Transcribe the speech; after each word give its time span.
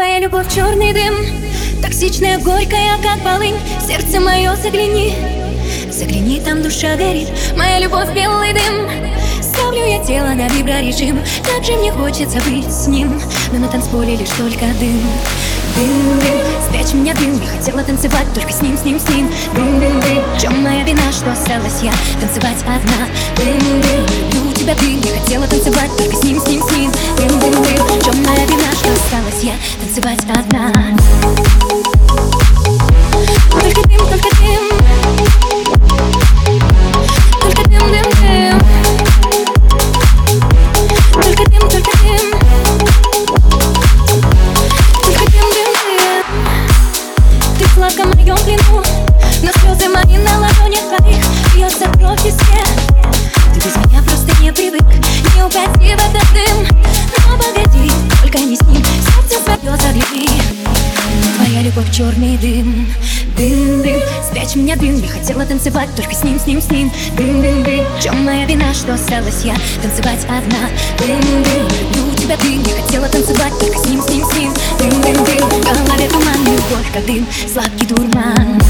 Твоя 0.00 0.18
любовь 0.18 0.46
черный 0.54 0.94
дым. 0.94 1.14
Токсичная, 1.82 2.38
горькая, 2.38 2.96
как 3.02 3.22
полынь. 3.22 3.56
Сердце 3.86 4.18
мое 4.18 4.56
загляни. 4.56 5.14
Загляни, 5.90 6.40
там 6.40 6.62
душа 6.62 6.96
горит. 6.96 7.28
Моя 7.54 7.80
любовь 7.80 8.08
белый 8.14 8.54
дым. 8.54 8.88
Ставлю 9.42 9.84
я 9.84 10.02
тело 10.02 10.28
на 10.28 10.48
виброрежим. 10.48 11.20
Как 11.44 11.62
же 11.66 11.72
мне 11.74 11.92
хочется 11.92 12.40
быть 12.48 12.72
с 12.72 12.86
ним. 12.86 13.20
Но 13.52 13.58
на 13.58 13.68
танцполе 13.68 14.16
лишь 14.16 14.30
только 14.30 14.64
дым. 14.80 15.02
Дым, 15.76 16.18
дым, 16.18 16.40
спрячь 16.66 16.94
меня 16.94 17.14
дым. 17.16 17.38
Я 17.38 17.58
хотела 17.58 17.82
танцевать 17.84 18.32
только 18.34 18.54
с 18.54 18.62
ним, 18.62 18.78
с 18.78 18.84
ним, 18.86 18.98
с 18.98 19.06
ним. 19.06 19.30
Дым, 19.54 19.80
дым, 19.80 20.00
дым, 20.00 20.24
в 20.34 20.40
чем 20.40 20.62
моя 20.62 20.82
вина, 20.82 21.12
что 21.12 21.30
осталась 21.30 21.82
я 21.82 21.92
Танцевать 22.18 22.62
одна. 22.62 23.06
Дым, 23.36 23.82
дым, 23.82 24.06
люблю 24.32 24.52
тебя, 24.54 24.74
дым 24.76 24.98
Я 24.98 25.20
хотела 25.20 25.46
танцевать 25.46 25.94
только 25.98 26.16
с 26.16 26.24
ним, 26.24 26.40
с 26.40 26.46
ним, 26.46 26.62
с 26.62 26.72
ним 26.72 26.89
я 29.42 29.54
Танцевать 29.80 30.20
одна. 30.24 30.70
Только 33.52 33.88
дым, 33.88 34.06
только 34.06 34.28
дым. 34.36 34.64
Только 37.40 37.62
дым, 37.70 37.90
дым, 37.90 38.06
дым. 38.20 38.60
Только 41.14 41.50
дым, 41.50 41.70
только 41.70 41.90
дым. 41.98 42.26
Только 45.04 45.24
дым, 45.30 45.46
дым, 45.54 45.70
дым. 45.86 46.24
Ты 47.58 47.64
в 47.64 47.76
моем 47.78 48.36
плену 48.36 48.82
Но 49.42 49.52
слезы 49.52 49.88
мои 49.88 50.18
на 50.18 50.38
ладонях 50.38 50.98
твоих. 50.98 51.24
Бьется 51.54 51.86
кровь 51.98 52.20
в 52.20 52.24
виске 52.24 52.62
Ты 53.54 53.60
без 53.60 53.76
меня 53.76 54.02
просто 54.02 54.42
не 54.42 54.52
привык. 54.52 54.84
Не 55.34 55.44
уходи 55.44 55.94
в 55.94 56.14
этот 56.14 56.29
Любовь 61.80 61.96
черный 61.96 62.36
дым. 62.36 62.86
Дым, 63.38 63.82
дым, 63.82 64.02
спрячь 64.26 64.54
меня 64.54 64.76
дым. 64.76 65.00
Я 65.00 65.08
хотела 65.08 65.46
танцевать 65.46 65.88
только 65.96 66.14
с 66.14 66.22
ним, 66.22 66.38
с 66.38 66.46
ним, 66.46 66.60
с 66.60 66.70
ним. 66.70 66.92
Дым, 67.16 67.40
дым, 67.40 67.62
дым, 67.62 67.86
в 67.98 68.02
чем 68.02 68.22
моя 68.22 68.44
вина, 68.44 68.74
что 68.74 68.92
осталась 68.92 69.44
я? 69.44 69.56
Танцевать 69.82 70.24
одна. 70.24 70.68
Дым, 70.98 71.20
дым, 71.42 71.68
люблю 71.94 72.14
тебя, 72.16 72.36
дым. 72.36 72.62
Я 72.62 72.82
хотела 72.82 73.08
танцевать 73.08 73.58
только 73.58 73.78
с 73.78 73.86
ним, 73.86 74.02
с 74.02 74.10
ним, 74.10 74.24
с 74.30 74.36
ним. 74.36 74.52
Дым, 74.78 74.90
дым, 75.00 75.24
дым, 75.24 75.48
в 75.48 75.86
голове 75.86 76.08
туман. 76.08 76.44
Любовь 76.44 76.92
как 76.92 77.06
дым, 77.06 77.26
сладкий 77.50 77.86
дурман 77.86 78.60